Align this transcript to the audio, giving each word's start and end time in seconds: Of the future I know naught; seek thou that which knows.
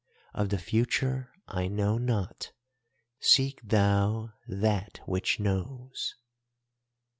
Of 0.33 0.49
the 0.49 0.57
future 0.57 1.29
I 1.47 1.67
know 1.67 1.99
naught; 1.99 2.53
seek 3.19 3.59
thou 3.61 4.33
that 4.47 4.99
which 5.05 5.39
knows. 5.39 6.15